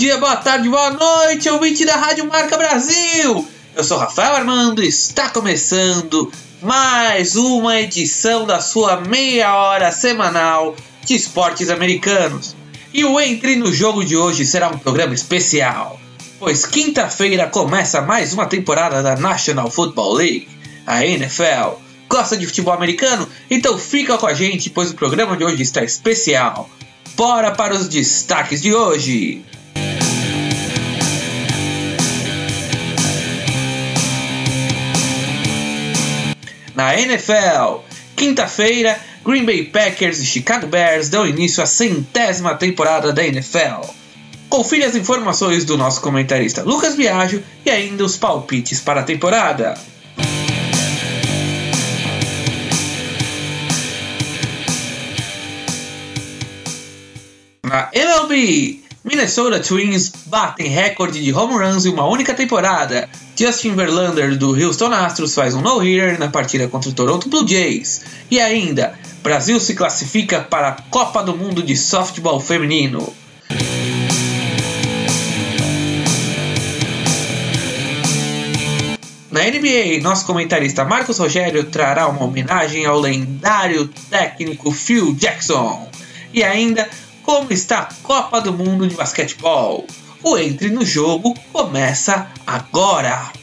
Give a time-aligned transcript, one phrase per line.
[0.00, 3.46] dia, boa tarde, boa noite, ouvinte da Rádio Marca Brasil!
[3.76, 6.32] Eu sou Rafael Armando e está começando
[6.62, 10.74] mais uma edição da sua meia hora semanal
[11.04, 12.56] de esportes americanos.
[12.94, 16.00] E o Entre no Jogo de hoje será um programa especial,
[16.38, 20.48] pois quinta-feira começa mais uma temporada da National Football League,
[20.86, 21.76] a NFL.
[22.08, 23.28] Gosta de futebol americano?
[23.50, 26.70] Então fica com a gente, pois o programa de hoje está especial.
[27.14, 29.44] Bora para os destaques de hoje!
[36.80, 37.84] Na NFL,
[38.16, 43.84] quinta-feira, Green Bay Packers e Chicago Bears dão início à centésima temporada da NFL.
[44.48, 49.74] Confira as informações do nosso comentarista Lucas Biagio e ainda os palpites para a temporada.
[57.62, 63.06] Na MLB, Minnesota Twins batem recorde de home runs em uma única temporada.
[63.40, 68.02] Justin Verlander do Houston Astros faz um no-hitter na partida contra o Toronto Blue Jays.
[68.30, 73.14] E ainda, Brasil se classifica para a Copa do Mundo de Softball Feminino.
[79.30, 85.88] Na NBA, nosso comentarista Marcos Rogério trará uma homenagem ao lendário técnico Phil Jackson.
[86.34, 86.86] E ainda,
[87.22, 89.86] como está a Copa do Mundo de Basquetebol.
[90.22, 93.39] O Entre no Jogo começa agora!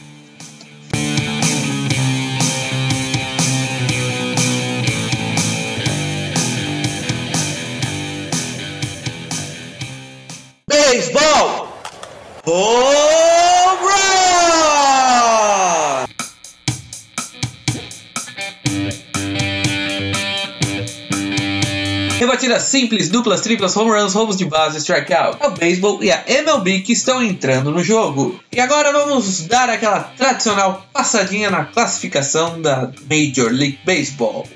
[22.48, 25.36] Rebatidas simples, duplas, triplas, home runs, roubos de base, strikeout.
[25.40, 28.40] É o beisebol e a MLB que estão entrando no jogo.
[28.50, 34.48] E agora vamos dar aquela tradicional passadinha na classificação da Major League Baseball.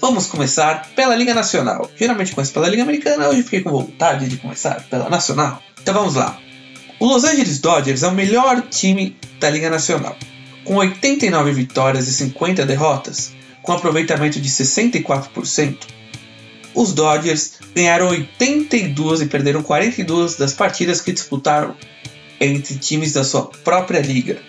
[0.00, 1.90] Vamos começar pela Liga Nacional.
[1.96, 5.62] Geralmente começo pela Liga Americana, hoje fiquei com vontade de começar pela Nacional.
[5.80, 6.38] Então vamos lá.
[6.98, 10.14] O Los Angeles Dodgers é o melhor time da Liga Nacional,
[10.64, 15.99] com 89 vitórias e 50 derrotas, com aproveitamento de 64%.
[16.74, 21.74] Os Dodgers ganharam 82 e perderam 42 das partidas que disputaram
[22.40, 24.40] entre times da sua própria liga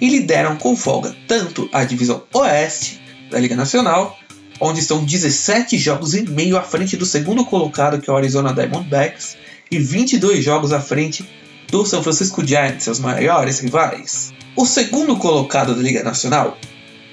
[0.00, 3.00] e lideram com folga tanto a divisão Oeste
[3.30, 4.18] da Liga Nacional,
[4.60, 8.52] onde estão 17 jogos e meio à frente do segundo colocado, que é o Arizona
[8.52, 9.36] Diamondbacks,
[9.70, 11.28] e 22 jogos à frente
[11.70, 14.32] do São Francisco Giants, seus maiores rivais.
[14.56, 16.58] O segundo colocado da Liga Nacional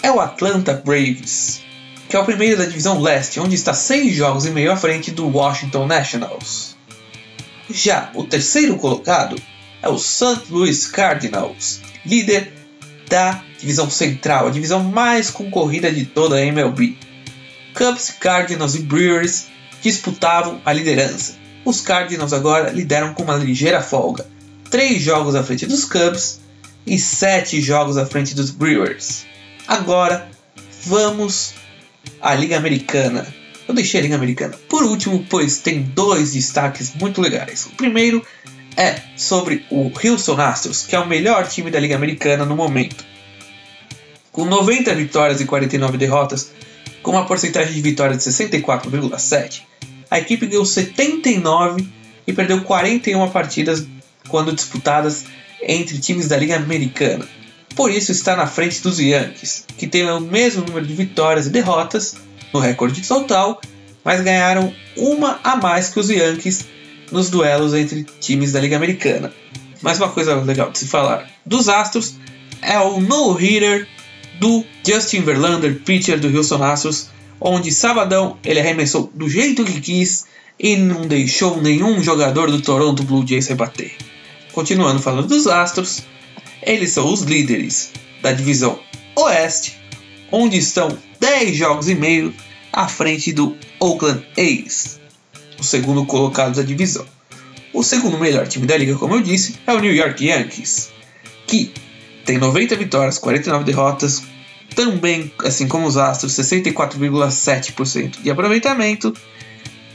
[0.04, 1.62] é o Atlanta Braves,
[2.12, 5.12] que é o primeiro da divisão leste, onde está 6 jogos e meio à frente
[5.12, 6.76] do Washington Nationals.
[7.70, 9.42] Já o terceiro colocado
[9.82, 10.42] é o St.
[10.50, 12.52] Louis Cardinals, líder
[13.08, 16.98] da divisão central, a divisão mais concorrida de toda a MLB.
[17.74, 19.46] Cubs, Cardinals e Brewers
[19.82, 21.36] disputavam a liderança.
[21.64, 24.28] Os Cardinals agora lideram com uma ligeira folga,
[24.70, 26.42] 3 jogos à frente dos Cubs
[26.86, 29.26] e 7 jogos à frente dos Brewers.
[29.66, 30.30] Agora
[30.84, 31.61] vamos
[32.22, 33.26] à Liga Americana.
[33.68, 37.66] Eu deixei a Liga Americana por último, pois tem dois destaques muito legais.
[37.66, 38.26] O primeiro
[38.76, 43.04] é sobre o Houston Astros, que é o melhor time da Liga Americana no momento.
[44.32, 46.52] Com 90 vitórias e 49 derrotas,
[47.04, 49.64] com uma porcentagem de vitória de 64,7,
[50.10, 51.88] a equipe ganhou 79
[52.26, 53.86] e perdeu 41 partidas
[54.28, 55.26] quando disputadas
[55.62, 57.28] entre times da Liga Americana.
[57.76, 61.50] Por isso está na frente dos Yankees, que têm o mesmo número de vitórias e
[61.50, 62.16] derrotas
[62.54, 63.62] no recorde total,
[64.04, 66.66] mas ganharam uma a mais que os Yankees
[67.12, 69.32] nos duelos entre times da Liga Americana.
[69.82, 72.16] Mais uma coisa legal de se falar dos Astros
[72.62, 73.88] é o no-hitter
[74.40, 77.10] do Justin Verlander, pitcher do Houston Astros,
[77.40, 80.26] onde sabadão ele arremessou do jeito que quis
[80.60, 83.92] e não deixou nenhum jogador do Toronto Blue Jays rebater.
[84.54, 86.04] Continuando falando dos Astros,
[86.62, 87.92] eles são os líderes
[88.22, 88.80] da divisão
[89.16, 89.80] Oeste,
[90.32, 92.34] onde estão 10 jogos e meio
[92.72, 95.00] à frente do Oakland A's,
[95.60, 97.06] o segundo colocado da divisão.
[97.74, 100.92] O segundo melhor time da liga, como eu disse, é o New York Yankees,
[101.48, 101.72] que
[102.26, 104.24] tem 90 vitórias, 49 derrotas,
[104.76, 109.14] também, assim como os Astros, 64,7% de aproveitamento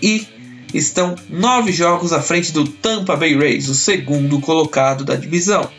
[0.03, 0.27] e
[0.75, 5.71] estão 9 jogos à frente do Tampa Bay Rays, o segundo colocado da divisão.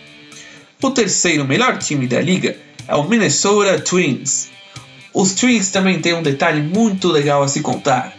[0.80, 2.56] O terceiro melhor time da liga
[2.88, 4.50] é o Minnesota Twins.
[5.12, 8.16] Os Twins também têm um detalhe muito legal a se contar.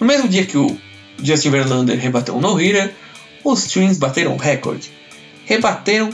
[0.00, 0.74] No mesmo dia que o
[1.22, 2.94] Justin Verlander rebateu um no-hitter,
[3.44, 4.90] os Twins bateram o recorde.
[5.44, 6.08] Rebateram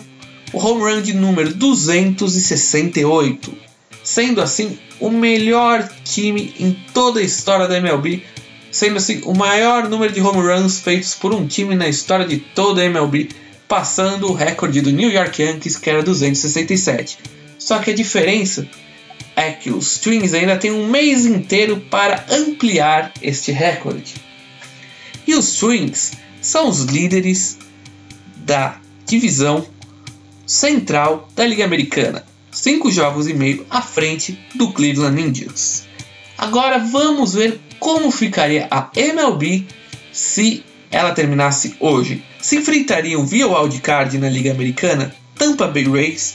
[0.52, 3.56] o home run de número 268,
[4.02, 8.24] sendo assim o melhor time em toda a história da MLB,
[8.72, 12.38] sendo assim o maior número de home runs feitos por um time na história de
[12.38, 13.28] toda a MLB,
[13.72, 17.16] passando o recorde do New York Yankees que era 267.
[17.58, 18.68] Só que a diferença
[19.34, 24.16] é que os Twins ainda têm um mês inteiro para ampliar este recorde.
[25.26, 27.56] E os Twins são os líderes
[28.44, 29.66] da divisão
[30.44, 35.84] central da Liga Americana, cinco jogos e meio à frente do Cleveland Indians.
[36.36, 39.66] Agora vamos ver como ficaria a MLB
[40.12, 40.62] se
[40.92, 42.22] ela terminasse hoje.
[42.40, 46.34] Se enfrentariam via wildcard na Liga Americana Tampa Bay Rays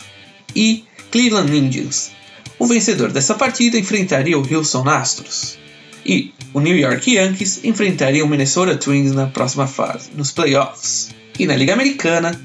[0.56, 2.12] e Cleveland Indians.
[2.60, 5.58] O vencedor dessa partida enfrentaria o Houston Astros.
[6.04, 11.12] E o New York Yankees enfrentaria o Minnesota Twins na próxima fase, nos playoffs.
[11.38, 12.40] E na Liga Americana,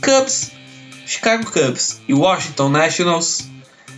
[0.00, 0.52] Cubs,
[1.04, 3.48] Chicago Cubs e Washington Nationals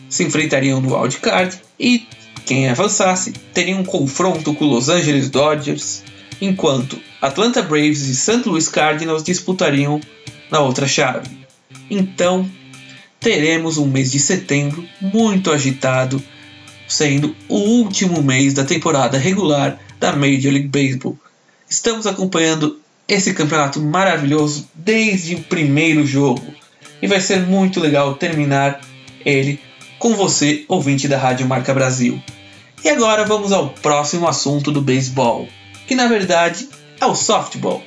[0.08, 2.06] se enfrentariam no wildcard e
[2.44, 6.02] quem avançasse teria um confronto com Los Angeles Dodgers,
[6.40, 8.48] enquanto Atlanta Braves e St.
[8.48, 10.00] Louis Cardinals disputariam
[10.50, 11.28] na outra chave.
[11.90, 12.48] Então,
[13.18, 16.22] teremos um mês de setembro muito agitado,
[16.88, 21.18] sendo o último mês da temporada regular da Major League Baseball.
[21.68, 26.54] Estamos acompanhando esse campeonato maravilhoso desde o primeiro jogo
[27.02, 28.80] e vai ser muito legal terminar
[29.24, 29.60] ele
[29.98, 32.20] com você, ouvinte da Rádio Marca Brasil.
[32.82, 35.46] E agora vamos ao próximo assunto do beisebol,
[35.90, 36.68] que na verdade
[37.00, 37.82] é o softball,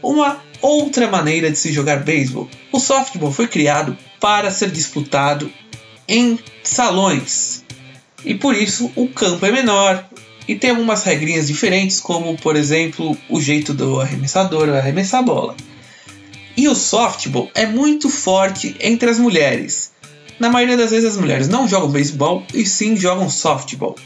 [0.00, 2.48] uma outra maneira de se jogar beisebol.
[2.70, 5.52] O softball foi criado para ser disputado
[6.06, 7.64] em salões.
[8.24, 10.08] E por isso o campo é menor
[10.46, 15.56] e tem algumas regrinhas diferentes, como por exemplo o jeito do arremessador arremessar a bola.
[16.56, 19.90] E o softball é muito forte entre as mulheres.
[20.38, 23.96] Na maioria das vezes as mulheres não jogam beisebol e sim jogam softball.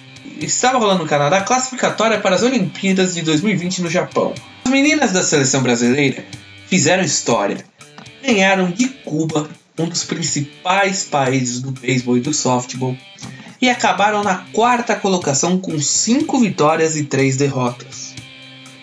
[0.40, 4.34] Estava rolando no Canadá classificatória para as Olimpíadas de 2020 no Japão.
[4.64, 6.24] As meninas da seleção brasileira
[6.66, 7.64] fizeram história.
[8.22, 9.48] Ganharam de Cuba
[9.78, 12.96] um dos principais países do beisebol e do softball,
[13.60, 18.14] e acabaram na quarta colocação com 5 vitórias e 3 derrotas.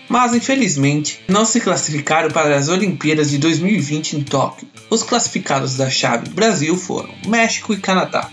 [0.09, 4.67] Mas infelizmente não se classificaram para as Olimpíadas de 2020 em Tóquio.
[4.89, 8.29] Os classificados da chave Brasil foram México e Canadá.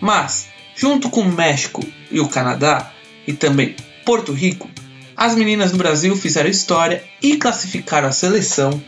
[0.00, 2.92] Mas, junto com México e o Canadá,
[3.26, 3.74] e também
[4.06, 4.70] Porto Rico,
[5.16, 8.80] as meninas do Brasil fizeram história e classificaram a seleção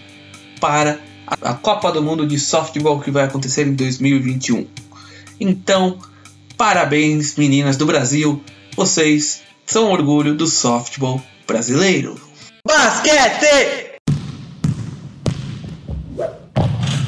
[0.60, 1.00] para
[1.42, 4.66] a Copa do Mundo de Softball que vai acontecer em 2021.
[5.40, 5.98] Então,
[6.56, 8.42] parabéns meninas do Brasil,
[8.76, 12.20] vocês são orgulho do softball brasileiro.
[12.64, 13.98] Basquete!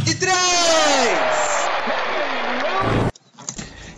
[0.05, 1.39] De três!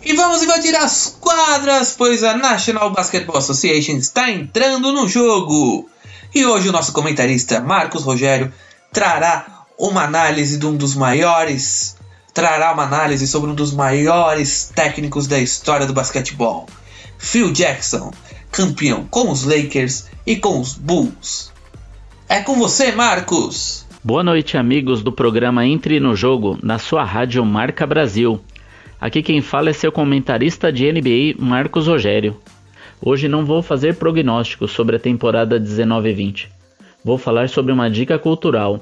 [0.03, 5.89] E vamos invadir as quadras, pois a National Basketball Association está entrando no jogo.
[6.33, 8.53] E hoje o nosso comentarista Marcos Rogério
[8.93, 11.97] trará uma análise de um dos maiores,
[12.35, 16.67] trará uma análise sobre um dos maiores técnicos da história do basquetebol,
[17.17, 18.13] Phil Jackson,
[18.51, 21.51] campeão com os Lakers e com os Bulls.
[22.29, 23.87] É com você, Marcos!
[24.03, 28.39] Boa noite, amigos do programa Entre no Jogo, na sua rádio Marca Brasil.
[29.01, 32.37] Aqui quem fala é seu comentarista de NBA, Marcos Rogério.
[33.01, 36.49] Hoje não vou fazer prognósticos sobre a temporada 19-20.
[37.03, 38.79] Vou falar sobre uma dica cultural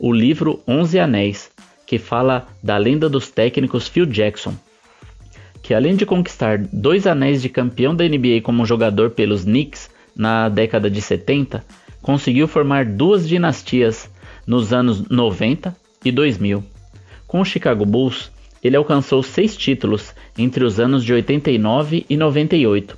[0.00, 1.48] o livro Onze Anéis,
[1.86, 4.52] que fala da lenda dos técnicos Phil Jackson,
[5.62, 10.48] que além de conquistar dois anéis de campeão da NBA como jogador pelos Knicks na
[10.48, 11.64] década de 70,
[12.02, 14.10] conseguiu formar duas dinastias
[14.44, 15.74] nos anos 90
[16.04, 16.64] e 2000.
[17.28, 18.30] Com o Chicago Bulls,
[18.62, 22.96] ele alcançou seis títulos entre os anos de 89 e 98,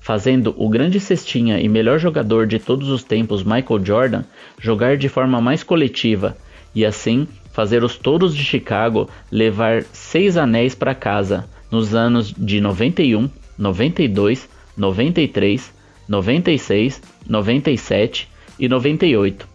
[0.00, 4.24] fazendo o grande cestinha e melhor jogador de todos os tempos Michael Jordan
[4.58, 6.36] jogar de forma mais coletiva
[6.74, 12.60] e assim fazer os Touros de Chicago levar seis anéis para casa nos anos de
[12.60, 13.28] 91,
[13.58, 15.72] 92, 93,
[16.08, 18.28] 96, 97
[18.58, 19.48] e 98.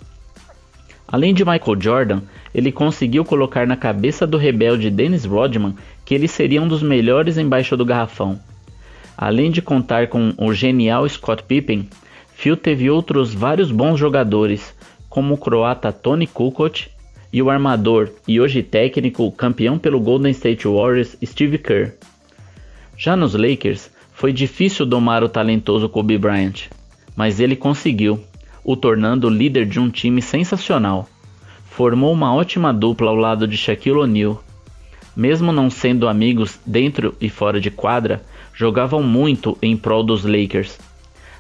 [1.08, 2.22] Além de Michael Jordan,
[2.58, 7.38] ele conseguiu colocar na cabeça do rebelde Dennis Rodman que ele seria um dos melhores
[7.38, 8.40] embaixo do garrafão
[9.18, 11.90] Além de contar com o genial Scott Pippen,
[12.36, 14.76] Phil teve outros vários bons jogadores,
[15.10, 16.88] como o croata Tony Kukoc
[17.34, 21.94] e o armador e hoje técnico campeão pelo Golden State Warriors Steve Kerr.
[22.96, 26.70] Já nos Lakers, foi difícil domar o talentoso Kobe Bryant,
[27.16, 28.20] mas ele conseguiu.
[28.64, 31.08] o tornando líder de um time sensacional.
[31.78, 34.44] Formou uma ótima dupla ao lado de Shaquille O'Neal.
[35.16, 40.80] Mesmo não sendo amigos dentro e fora de quadra, jogavam muito em prol dos Lakers.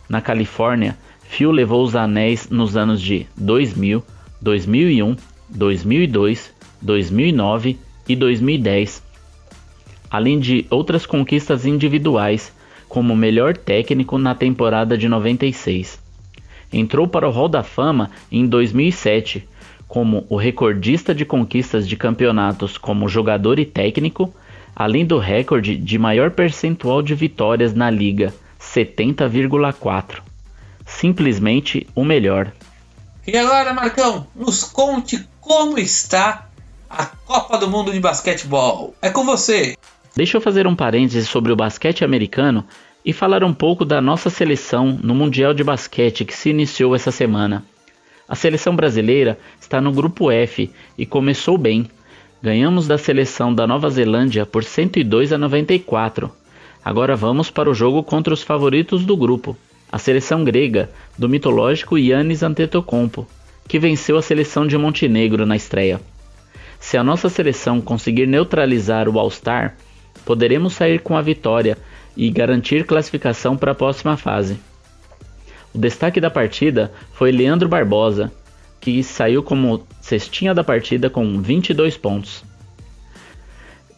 [0.08, 4.04] Na Califórnia, Phil levou os anéis nos anos de 2000,
[4.40, 5.16] 2001,
[5.50, 6.54] 2002,
[6.84, 9.02] 2009 e 2010,
[10.08, 12.54] além de outras conquistas individuais,
[12.88, 16.00] como melhor técnico na temporada de 96.
[16.72, 19.48] Entrou para o Hall da Fama em 2007
[19.88, 24.34] como o recordista de conquistas de campeonatos como jogador e técnico,
[24.76, 30.22] além do recorde de maior percentual de vitórias na liga, 70,4.
[30.86, 32.52] Simplesmente o melhor.
[33.26, 36.48] E agora, Marcão, nos conte como está
[36.90, 38.96] a Copa do Mundo de Basquetebol.
[39.02, 39.76] É com você.
[40.16, 42.66] Deixa eu fazer um parêntese sobre o basquete americano
[43.06, 47.12] e falar um pouco da nossa seleção no Mundial de Basquete que se iniciou essa
[47.12, 47.64] semana.
[48.28, 51.90] A seleção brasileira está no grupo F e começou bem.
[52.42, 56.30] Ganhamos da seleção da Nova Zelândia por 102 a 94.
[56.84, 59.58] Agora vamos para o jogo contra os favoritos do grupo,
[59.92, 63.28] a seleção grega do mitológico Yannis Antetokounmpo,
[63.68, 66.00] que venceu a seleção de Montenegro na estreia.
[66.80, 69.76] Se a nossa seleção conseguir neutralizar o All-Star,
[70.26, 71.78] poderemos sair com a vitória
[72.16, 74.60] e garantir classificação para a próxima fase.
[75.74, 78.32] O destaque da partida foi Leandro Barbosa,
[78.80, 82.44] que saiu como cestinha da partida com 22 pontos.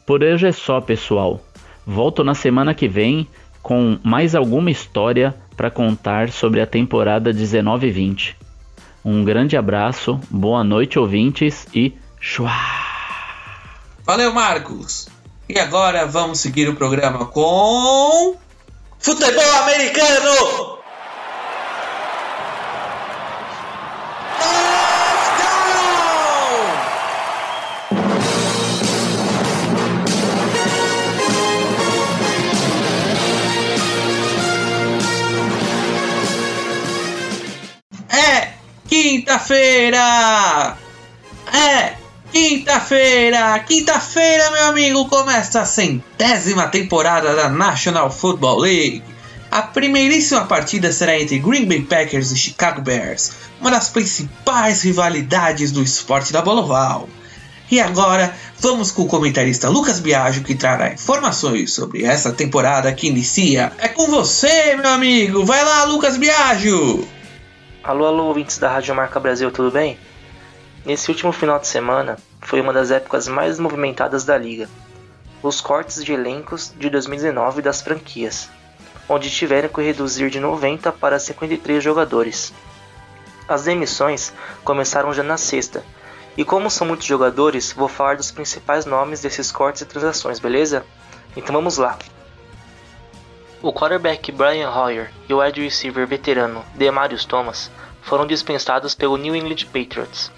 [0.05, 1.39] Por hoje é só, pessoal.
[1.85, 3.27] Volto na semana que vem
[3.61, 8.35] com mais alguma história para contar sobre a temporada 19-20.
[9.03, 12.51] Um grande abraço, boa noite, ouvintes e chua!
[14.03, 15.07] Valeu, Marcos!
[15.47, 18.35] E agora vamos seguir o programa com.
[18.99, 20.78] Futebol Americano!
[39.49, 40.77] Quinta-feira!
[41.51, 41.93] É
[42.31, 43.57] quinta-feira!
[43.59, 49.03] Quinta-feira, meu amigo, começa a centésima temporada da National Football League.
[49.49, 55.71] A primeiríssima partida será entre Green Bay Packers e Chicago Bears, uma das principais rivalidades
[55.71, 57.09] do esporte da bola oval.
[57.71, 63.07] E agora, vamos com o comentarista Lucas Biagio que trará informações sobre essa temporada que
[63.07, 63.71] inicia.
[63.79, 65.43] É com você, meu amigo!
[65.43, 67.18] Vai lá, Lucas Biagio!
[67.81, 69.97] Alô, alô, ouvintes da Rádio Marca Brasil, tudo bem?
[70.85, 74.69] Nesse último final de semana, foi uma das épocas mais movimentadas da liga.
[75.41, 78.49] Os cortes de elencos de 2019 das franquias,
[79.07, 82.53] onde tiveram que reduzir de 90 para 53 jogadores.
[83.47, 84.33] As demissões
[84.65, 85.81] começaram já na sexta,
[86.35, 90.85] e como são muitos jogadores, vou falar dos principais nomes desses cortes e transações, beleza?
[91.35, 91.97] Então vamos lá.
[93.61, 97.69] O quarterback Brian Hoyer e o wide receiver veterano Demarius Thomas
[98.01, 100.31] foram dispensados pelo New England Patriots.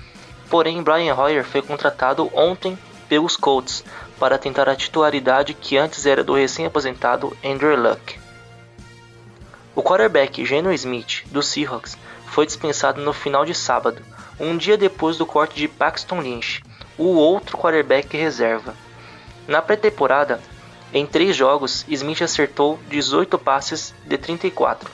[0.50, 2.75] Porém, Brian Hoyer foi contratado ontem
[3.08, 3.86] pelos Colts
[4.20, 8.20] para tentar a titularidade que antes era do recém-aposentado Andrew Luck.
[9.75, 14.01] O quarterback Geno Smith, do Seahawks, foi dispensado no final de sábado,
[14.40, 16.63] um dia depois do corte de Paxton Lynch,
[16.98, 18.74] o outro quarterback reserva.
[19.48, 20.42] Na pré-temporada,
[20.93, 24.91] em três jogos, Smith acertou 18 passes de 34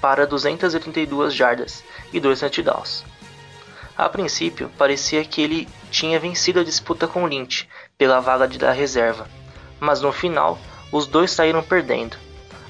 [0.00, 3.04] para 232 jardas e 2 touchdowns.
[3.96, 9.28] A princípio, parecia que ele tinha vencido a disputa com Lynch pela vaga da reserva,
[9.80, 10.58] mas no final,
[10.90, 12.16] os dois saíram perdendo.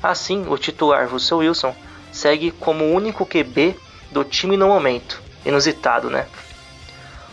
[0.02, 1.74] Assim, o titular Russell Wilson
[2.12, 3.74] segue como o único QB
[4.10, 5.20] do time no momento.
[5.44, 6.26] Inusitado, né?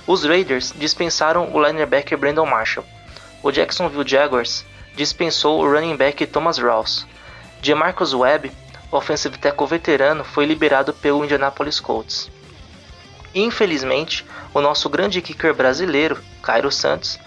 [0.08, 2.86] Os Raiders dispensaram o linebacker Brandon Marshall.
[3.42, 7.06] O Jacksonville Jaguars dispensou o running back Thomas Ross.
[7.62, 8.52] DeMarcus Webb,
[8.92, 12.32] offensive tackle veterano, foi liberado pelo Indianapolis Colts.
[13.34, 17.20] Infelizmente, o nosso grande kicker brasileiro, Cairo Santos,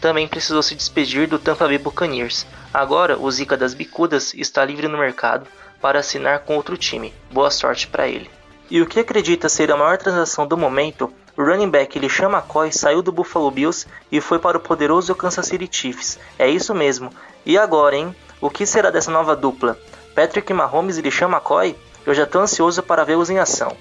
[0.00, 2.46] também precisou se despedir do Tampa Bay Buccaneers.
[2.72, 5.46] Agora, o Zica das Bicudas está livre no mercado
[5.80, 7.12] para assinar com outro time.
[7.32, 8.30] Boa sorte para ele.
[8.70, 12.72] E o que acredita ser a maior transação do momento, o running back LeSean McCoy
[12.72, 16.18] saiu do Buffalo Bills e foi para o poderoso Kansas City Chiefs.
[16.38, 17.10] É isso mesmo.
[17.44, 18.16] E agora, hein?
[18.40, 19.78] O que será dessa nova dupla?
[20.14, 21.76] Patrick Mahomes e LeSean McCoy?
[22.06, 23.76] Eu já estou ansioso para vê-los em ação.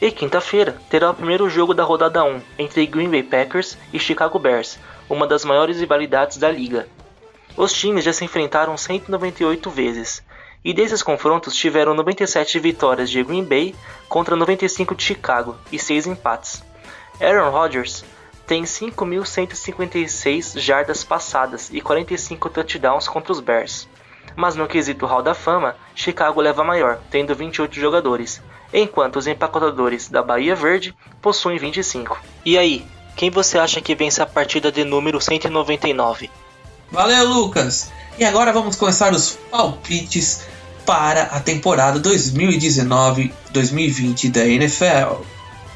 [0.00, 4.38] E quinta-feira terá o primeiro jogo da rodada 1 entre Green Bay Packers e Chicago
[4.38, 4.78] Bears,
[5.08, 6.88] uma das maiores rivalidades da liga.
[7.56, 10.22] Os times já se enfrentaram 198 vezes,
[10.64, 13.74] E desses confrontos tiveram 97 vitórias de Green Bay
[14.08, 16.64] contra 95 de Chicago e 6 empates.
[17.20, 18.04] Aaron Rodgers
[18.46, 23.88] tem 5.156 jardas passadas e 45 touchdowns contra os Bears.
[24.36, 30.08] Mas no quesito Hall da Fama, Chicago leva maior, tendo 28 jogadores, enquanto os empacotadores
[30.08, 32.20] da Bahia Verde possuem 25.
[32.44, 32.86] E aí,
[33.16, 36.30] quem você acha que vence a partida de número 199?
[36.90, 37.90] Valeu, Lucas!
[38.18, 40.46] E agora vamos começar os palpites
[40.84, 45.24] para a temporada 2019-2020 da NFL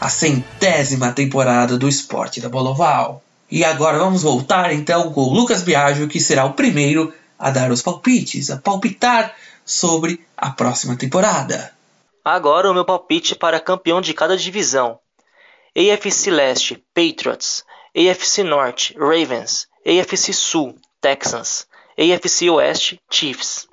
[0.01, 3.23] a centésima temporada do esporte da bola oval.
[3.51, 7.71] E agora vamos voltar então com o Lucas Biagio, que será o primeiro a dar
[7.71, 11.73] os palpites, a palpitar sobre a próxima temporada.
[12.25, 14.99] Agora o meu palpite para campeão de cada divisão.
[15.77, 17.63] AFC Leste, Patriots.
[17.95, 19.67] AFC Norte, Ravens.
[19.87, 21.67] AFC Sul, Texans.
[21.99, 23.69] AFC Oeste, Chiefs.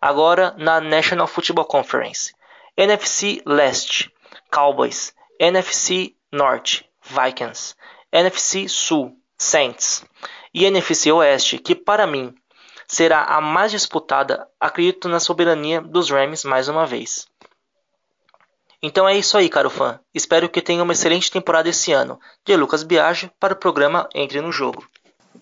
[0.00, 2.32] Agora na National Football Conference.
[2.76, 4.12] NFC Leste,
[4.50, 5.14] Cowboys.
[5.42, 7.74] NFC Norte, Vikings,
[8.12, 10.04] NFC Sul, Saints
[10.52, 12.34] e NFC Oeste, que para mim
[12.86, 17.26] será a mais disputada, acredito na soberania dos Rams mais uma vez.
[18.82, 19.98] Então é isso aí, caro fã.
[20.12, 22.20] Espero que tenha uma excelente temporada esse ano.
[22.44, 24.86] De Lucas Biagio para o programa Entre no Jogo.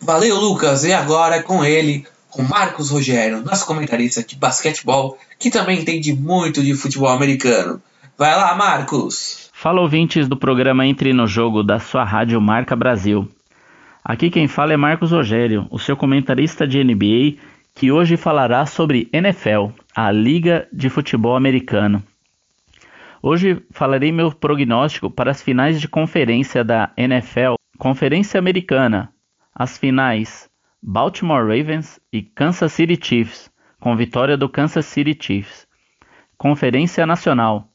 [0.01, 0.85] Valeu, Lucas.
[0.85, 6.13] E agora é com ele, com Marcos Rogério, nosso comentarista de basquetebol, que também entende
[6.13, 7.83] muito de futebol americano.
[8.17, 9.49] Vai lá, Marcos!
[9.53, 13.29] Fala ouvintes do programa Entre no Jogo da sua rádio Marca Brasil.
[14.05, 17.39] Aqui quem fala é Marcos Rogério, o seu comentarista de NBA,
[17.75, 22.03] que hoje falará sobre NFL, a Liga de Futebol Americano.
[23.23, 29.13] Hoje falarei meu prognóstico para as finais de conferência da NFL, Conferência Americana,
[29.59, 30.49] as finais
[30.81, 33.51] Baltimore Ravens e Kansas City Chiefs,
[33.81, 35.67] com vitória do Kansas City Chiefs.
[36.37, 37.69] Conferência Nacional,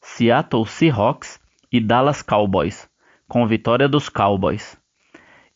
[0.00, 1.38] Seattle Seahawks
[1.70, 2.88] e Dallas Cowboys,
[3.28, 4.76] com vitória dos Cowboys.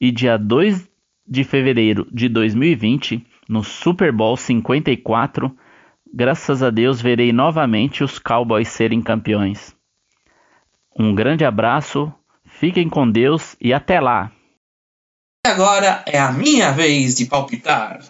[0.01, 0.89] E dia 2
[1.27, 5.57] de fevereiro de 2020, no Super Bowl 54,
[6.15, 9.75] graças a Deus verei novamente os Cowboys serem campeões.
[10.97, 12.13] Um grande abraço,
[12.45, 14.31] fiquem com Deus e até lá!
[15.45, 18.01] Agora é a minha vez de palpitar.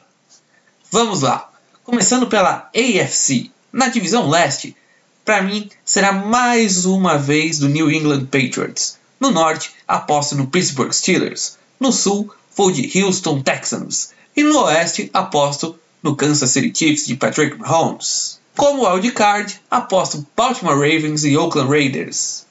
[0.90, 1.51] Vamos lá,
[1.83, 3.51] começando pela AFC.
[3.73, 4.77] Na divisão leste,
[5.25, 8.99] para mim, será mais uma vez do New England Patriots.
[9.18, 11.57] No norte, aposto no Pittsburgh Steelers.
[11.81, 14.12] No sul, vou de Houston Texans.
[14.37, 18.38] E no oeste, aposto no Kansas City Chiefs de Patrick Mahomes.
[18.55, 22.45] Como wildcard, aposto Baltimore Ravens e Oakland Raiders.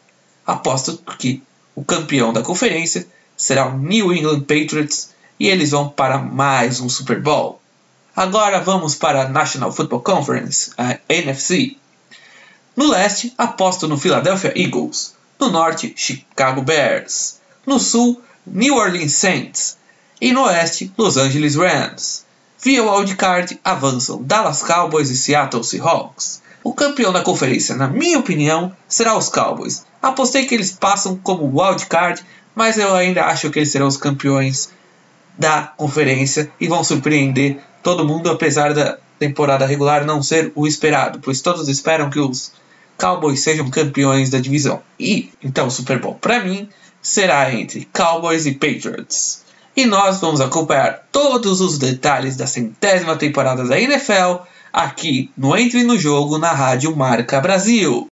[0.44, 1.44] Aposto que
[1.76, 3.06] o campeão da conferência
[3.42, 7.60] será o New England Patriots e eles vão para mais um Super Bowl.
[8.16, 11.76] Agora vamos para a National Football Conference, a NFC.
[12.76, 15.16] No leste, aposto no Philadelphia Eagles.
[15.40, 17.40] No norte, Chicago Bears.
[17.66, 19.76] No sul, New Orleans Saints.
[20.22, 22.24] E no oeste, Los Angeles Rams.
[22.64, 26.44] Via wildcard avançam Dallas Cowboys e Seattle Seahawks.
[26.64, 29.84] O campeão da conferência, na minha opinião, será os Cowboys.
[30.00, 32.24] Apostei que eles passam como wildcard,
[32.56, 34.70] mas eu ainda acho que eles serão os campeões
[35.38, 41.20] da conferência e vão surpreender todo mundo, apesar da temporada regular não ser o esperado,
[41.22, 42.52] pois todos esperam que os
[42.98, 44.82] Cowboys sejam campeões da divisão.
[45.00, 46.70] E então o Super Bowl para mim
[47.02, 49.44] será entre Cowboys e Patriots.
[49.76, 55.84] E nós vamos acompanhar todos os detalhes da centésima temporada da NFL aqui no Entre
[55.84, 58.11] no Jogo na Rádio Marca Brasil.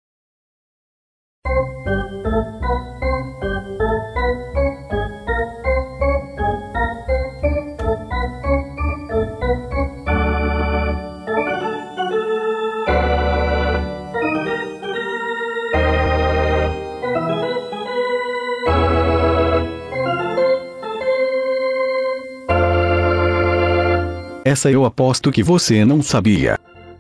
[24.54, 26.60] Essa eu aposto que você não sabia.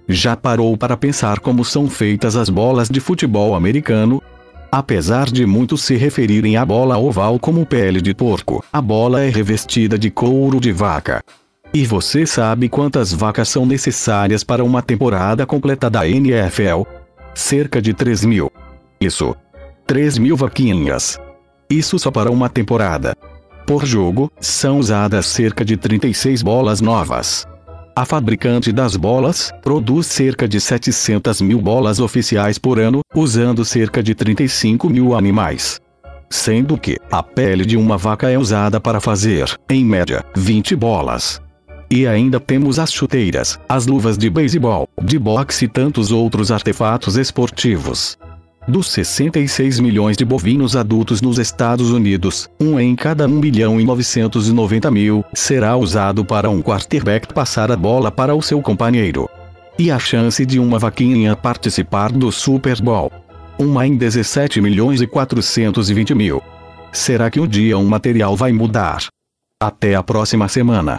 [0.10, 4.24] Já parou para pensar como são feitas as bolas de futebol americano?
[4.72, 9.30] Apesar de muitos se referirem à bola oval como pele de porco, a bola é
[9.30, 11.24] revestida de couro de vaca.
[11.72, 16.82] E você sabe quantas vacas são necessárias para uma temporada completa da NFL?
[17.36, 18.52] Cerca de 3 mil.
[19.00, 19.36] Isso.
[19.86, 21.20] 3 mil vaquinhas.
[21.70, 23.16] Isso só para uma temporada.
[23.66, 27.48] Por jogo, são usadas cerca de 36 bolas novas.
[27.96, 34.04] A fabricante das bolas produz cerca de 700 mil bolas oficiais por ano, usando cerca
[34.04, 35.80] de 35 mil animais.
[36.30, 41.40] Sendo que a pele de uma vaca é usada para fazer, em média, 20 bolas.
[41.90, 47.16] E ainda temos as chuteiras, as luvas de beisebol, de boxe e tantos outros artefatos
[47.16, 48.18] esportivos.
[48.66, 53.84] Dos 66 milhões de bovinos adultos nos Estados Unidos, um em cada 1 milhão e
[53.84, 59.30] 990 mil será usado para um quarterback passar a bola para o seu companheiro.
[59.78, 63.12] E a chance de uma vaquinha participar do Super Bowl?
[63.60, 66.42] Uma em 17 milhões e 420 mil.
[66.94, 69.08] Será que um dia um material vai mudar?
[69.62, 70.96] Até a próxima semana.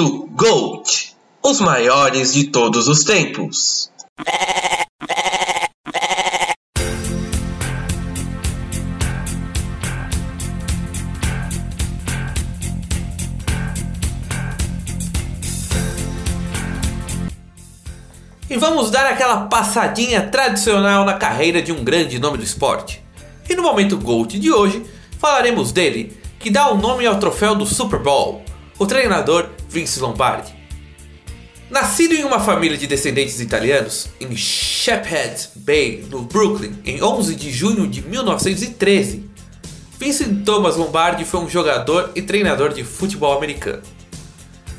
[0.00, 3.90] Momento GOAT Os maiores de todos os tempos.
[18.48, 23.02] E vamos dar aquela passadinha tradicional na carreira de um grande nome do esporte.
[23.46, 24.82] E no momento GOAT de hoje,
[25.18, 28.42] falaremos dele, que dá o nome ao troféu do Super Bowl,
[28.78, 30.52] o treinador Vince Lombardi.
[31.70, 37.52] Nascido em uma família de descendentes italianos, em Sheephead Bay, no Brooklyn, em 11 de
[37.52, 39.30] junho de 1913,
[39.96, 43.82] Vincent Thomas Lombardi foi um jogador e treinador de futebol americano.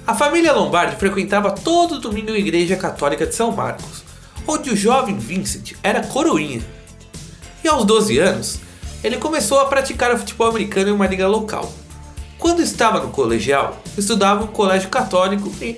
[0.05, 4.03] A família Lombardi frequentava todo domingo a Igreja Católica de São Marcos,
[4.45, 6.61] onde o jovem Vincent era coroinha.
[7.63, 8.59] E aos 12 anos,
[9.01, 11.71] ele começou a praticar o futebol americano em uma liga local.
[12.41, 15.77] Quando estava no colegial, estudava um colégio católico e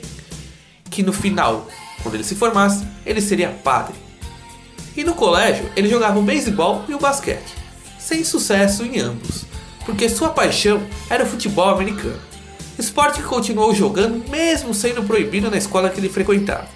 [0.90, 1.68] que no final,
[2.02, 3.94] quando ele se formasse, ele seria padre.
[4.96, 7.54] E no colégio, ele jogava o beisebol e o basquete,
[8.00, 9.44] sem sucesso em ambos,
[9.86, 12.22] porque sua paixão era o futebol americano.
[12.80, 16.70] Esporte que continuou jogando mesmo sendo proibido na escola que ele frequentava.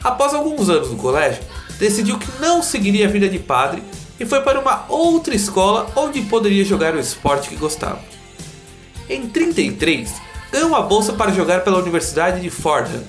[0.00, 1.42] Após alguns anos no colégio,
[1.76, 3.82] decidiu que não seguiria a vida de padre
[4.20, 8.12] e foi para uma outra escola onde poderia jogar o esporte que gostava.
[9.12, 10.10] Em 33,
[10.50, 13.02] ganhou uma bolsa para jogar pela Universidade de Fordham.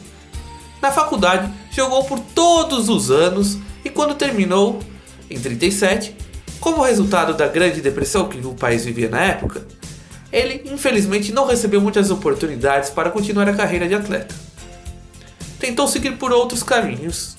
[0.81, 4.83] Na faculdade, jogou por todos os anos e quando terminou,
[5.29, 6.13] em 37,
[6.59, 9.65] como resultado da Grande Depressão que o país vivia na época,
[10.29, 14.35] ele infelizmente não recebeu muitas oportunidades para continuar a carreira de atleta.
[15.57, 17.37] Tentou seguir por outros caminhos,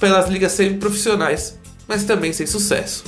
[0.00, 3.04] pelas ligas semi-profissionais, mas também sem sucesso.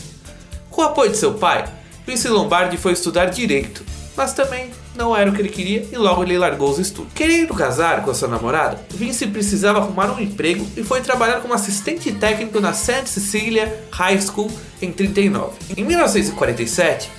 [0.68, 1.64] Com o apoio de seu pai,
[2.06, 3.82] Vince Lombardi foi estudar direito,
[4.14, 7.12] mas também não era o que ele queria e logo ele largou os estudos.
[7.14, 11.54] Querendo casar com a sua namorada, Vince precisava arrumar um emprego e foi trabalhar como
[11.54, 13.06] assistente técnico na St.
[13.06, 14.50] Cecilia High School
[14.82, 15.52] em 39.
[15.76, 17.10] Em 1947,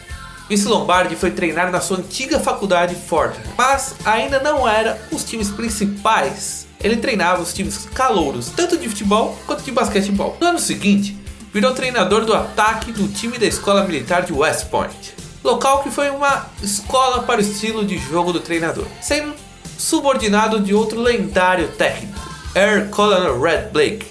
[0.50, 5.50] Vince Lombardi foi treinar na sua antiga faculdade Fordham, mas ainda não era os times
[5.50, 6.68] principais.
[6.84, 10.36] Ele treinava os times calouros, tanto de futebol quanto de basquetebol.
[10.42, 11.18] No ano seguinte,
[11.54, 16.10] virou treinador do ataque do time da escola militar de West Point local que foi
[16.10, 19.34] uma escola para o estilo de jogo do treinador, sendo
[19.78, 22.20] subordinado de outro lendário técnico,
[22.54, 24.06] Air Colonel Red Blake,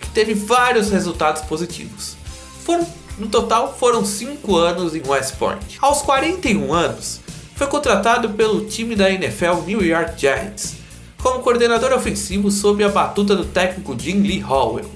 [0.00, 2.16] que teve vários resultados positivos.
[2.64, 2.86] Foram,
[3.18, 5.78] no total, foram 5 anos em West Point.
[5.80, 7.20] Aos 41 anos,
[7.54, 10.74] foi contratado pelo time da NFL New York Giants,
[11.22, 14.90] como coordenador ofensivo sob a batuta do técnico Jim Lee Howell.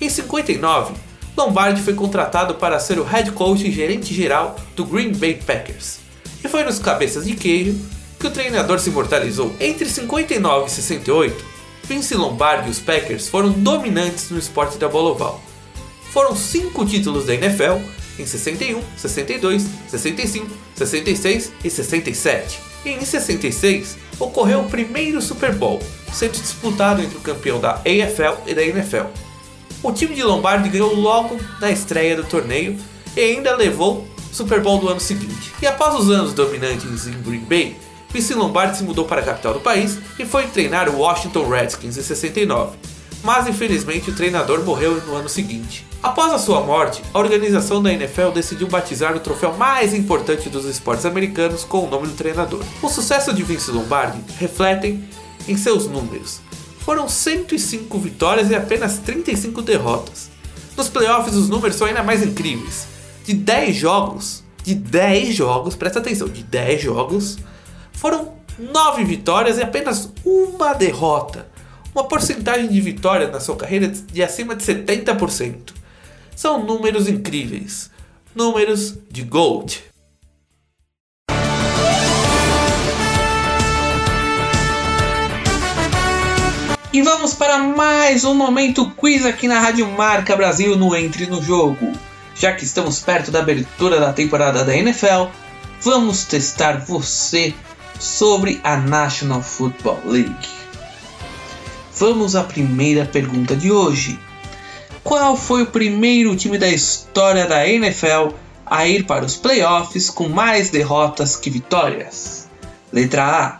[0.00, 0.94] Em 59,
[1.36, 5.98] Lombardi foi contratado para ser o head coach e gerente geral do Green Bay Packers.
[6.44, 7.78] E foi nos cabeças de queijo
[8.18, 9.54] que o treinador se imortalizou.
[9.60, 11.44] Entre 59 e 68,
[11.84, 15.42] Vince Lombardi e os Packers foram dominantes no esporte da bola oval.
[16.10, 17.78] Foram cinco títulos da NFL
[18.18, 22.58] em 61, 62, 65, 66 e 67.
[22.84, 25.80] E em 66 ocorreu o primeiro Super Bowl,
[26.12, 29.06] sendo disputado entre o campeão da AFL e da NFL.
[29.82, 32.76] O time de Lombardi ganhou logo na estreia do torneio
[33.16, 35.52] e ainda levou Super Bowl do ano seguinte.
[35.60, 37.76] E após os anos dominantes em Green Bay,
[38.12, 41.96] Vince Lombardi se mudou para a capital do país e foi treinar o Washington Redskins
[41.96, 42.76] em 69.
[43.22, 45.86] Mas infelizmente o treinador morreu no ano seguinte.
[46.02, 50.64] Após a sua morte, a organização da NFL decidiu batizar o troféu mais importante dos
[50.64, 52.62] esportes americanos com o nome do treinador.
[52.82, 55.04] O sucesso de Vince Lombardi refletem
[55.46, 56.40] em seus números,
[56.90, 60.28] foram 105 vitórias e apenas 35 derrotas.
[60.76, 62.88] Nos playoffs os números são ainda mais incríveis.
[63.24, 67.38] De 10 jogos, de 10 jogos, presta atenção, de 10 jogos,
[67.92, 71.46] foram 9 vitórias e apenas uma derrota.
[71.94, 75.72] uma porcentagem de vitória na sua carreira de acima de 70%.
[76.34, 77.88] São números incríveis.
[78.34, 79.89] Números de Gold.
[86.92, 91.40] E vamos para mais um momento quiz aqui na Rádio Marca Brasil no Entre no
[91.40, 91.92] Jogo.
[92.34, 95.26] Já que estamos perto da abertura da temporada da NFL,
[95.80, 97.54] vamos testar você
[98.00, 100.48] sobre a National Football League.
[101.96, 104.18] Vamos à primeira pergunta de hoje.
[105.04, 108.34] Qual foi o primeiro time da história da NFL
[108.66, 112.48] a ir para os playoffs com mais derrotas que vitórias?
[112.92, 113.58] Letra A: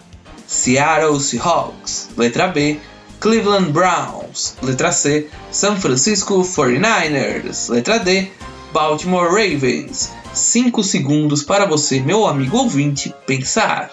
[0.48, 2.08] Seattle Seahawks.
[2.16, 2.80] Letra B:
[3.20, 4.56] Cleveland Browns.
[4.62, 7.68] Letra C, San Francisco 49ers.
[7.68, 8.32] Letra D,
[8.72, 10.10] Baltimore Ravens.
[10.32, 13.90] 5 segundos para você, meu amigo ouvinte, pensar.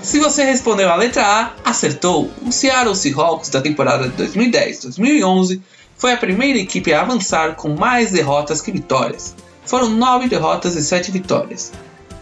[0.00, 2.30] Se você respondeu a letra A, acertou.
[2.46, 5.60] O Seattle Seahawks da temporada de 2010-2011
[5.96, 9.34] foi a primeira equipe a avançar com mais derrotas que vitórias.
[9.64, 11.72] Foram 9 derrotas e 7 vitórias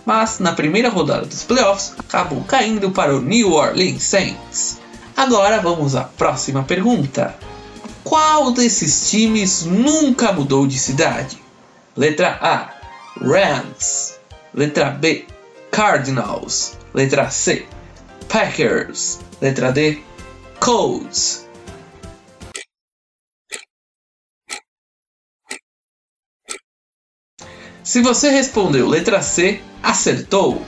[0.05, 4.79] mas na primeira rodada dos playoffs acabou caindo para o New Orleans Saints.
[5.17, 7.35] Agora vamos à próxima pergunta.
[8.03, 11.39] Qual desses times nunca mudou de cidade?
[11.97, 12.71] Letra A:
[13.21, 14.19] Rams.
[14.53, 15.27] Letra B:
[15.71, 16.77] Cardinals.
[16.93, 17.67] Letra C:
[18.29, 19.21] Packers.
[19.41, 20.03] Letra D:
[20.61, 21.44] Colts.
[27.95, 30.61] Se você respondeu letra C, acertou.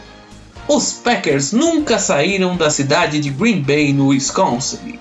[0.69, 5.01] Os Packers nunca saíram da cidade de Green Bay, no Wisconsin.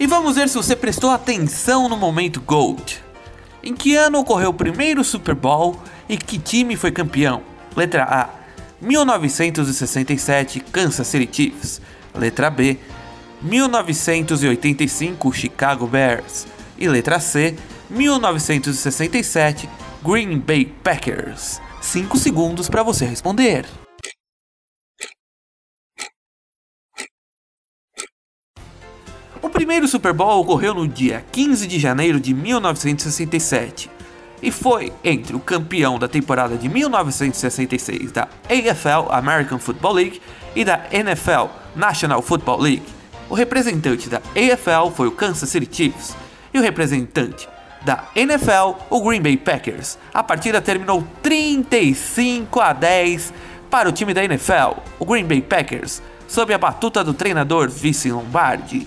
[0.00, 3.04] E vamos ver se você prestou atenção no momento Gold.
[3.62, 5.78] Em que ano ocorreu o primeiro Super Bowl
[6.08, 7.42] e que time foi campeão?
[7.76, 8.30] Letra A:
[8.80, 11.82] 1967 Kansas City Chiefs.
[12.14, 12.78] Letra B:
[13.42, 16.46] 1985 Chicago Bears.
[16.78, 17.54] E letra C:
[17.90, 19.68] 1967
[20.02, 21.60] Green Bay Packers.
[21.80, 23.66] 5 segundos para você responder.
[29.42, 33.90] O primeiro Super Bowl ocorreu no dia 15 de janeiro de 1967
[34.40, 40.22] e foi entre o campeão da temporada de 1966 da AFL American Football League
[40.54, 42.86] e da NFL National Football League.
[43.28, 46.16] O representante da AFL foi o Kansas City Chiefs
[46.54, 47.48] e o representante
[47.82, 49.98] da NFL, o Green Bay Packers.
[50.12, 53.32] A partida terminou 35 a 10
[53.70, 58.10] para o time da NFL, o Green Bay Packers, sob a batuta do treinador Vice
[58.10, 58.86] Lombardi.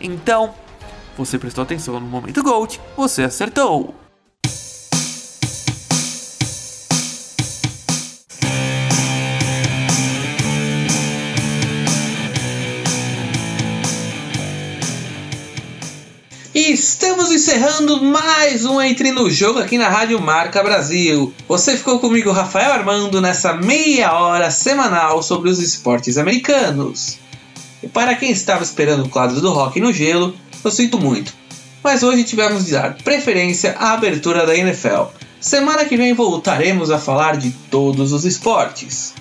[0.00, 0.54] Então,
[1.16, 3.99] você prestou atenção no momento Gold, você acertou.
[16.72, 21.34] Estamos encerrando mais um Entre no Jogo aqui na Rádio Marca Brasil.
[21.48, 27.18] Você ficou comigo, Rafael Armando, nessa meia hora semanal sobre os esportes americanos.
[27.82, 31.34] E para quem estava esperando o quadro do Rock no Gelo, eu sinto muito.
[31.82, 35.10] Mas hoje tivemos de dar preferência à abertura da NFL.
[35.40, 39.12] Semana que vem voltaremos a falar de todos os esportes.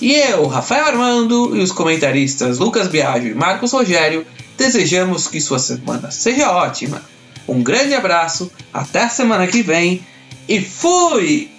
[0.00, 5.58] E eu, Rafael Armando, e os comentaristas Lucas Biagio e Marcos Rogério Desejamos que sua
[5.58, 7.02] semana seja ótima.
[7.46, 10.04] Um grande abraço, até a semana que vem
[10.48, 11.55] e fui!